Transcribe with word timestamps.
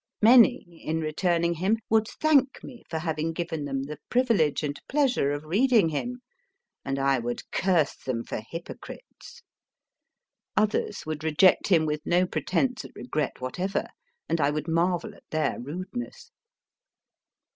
Many, 0.23 0.81
in 0.83 0.99
returning 0.99 1.53
him, 1.53 1.77
would 1.87 2.07
thank 2.07 2.63
me 2.63 2.81
for 2.89 2.97
having 2.97 3.33
given 3.33 3.65
them 3.65 3.83
the 3.83 3.99
privilege 4.09 4.63
and 4.63 4.81
pleasure 4.89 5.29
of 5.31 5.43
reading 5.43 5.89
him, 5.89 6.23
and 6.83 6.97
I 6.97 7.19
would 7.19 7.43
curse 7.51 7.95
them 7.97 8.23
for 8.23 8.41
hypocrites. 8.49 9.43
Others 10.57 11.05
would 11.05 11.23
reject 11.23 11.67
him 11.67 11.85
with 11.85 12.01
no 12.03 12.25
pretence 12.25 12.83
at 12.83 12.95
regret 12.95 13.41
whatever, 13.41 13.89
and 14.27 14.41
I 14.41 14.49
would 14.49 14.67
marvel 14.67 15.13
at 15.13 15.21
then 15.29 15.63
rudeness. 15.65 16.31